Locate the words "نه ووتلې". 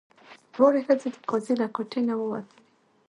2.09-2.51